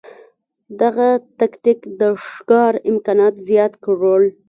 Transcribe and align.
دغه 0.81 1.07
تکتیک 1.39 1.79
د 1.99 2.01
ښکار 2.25 2.73
امکانات 2.91 3.35
زیات 3.47 3.73
کړل. 3.85 4.23